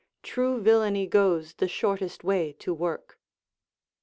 True 0.23 0.59
villainy 0.59 1.05
goes 1.05 1.53
the 1.53 1.67
shortest 1.67 2.23
way 2.23 2.53
to 2.53 2.73
work. 2.73 3.19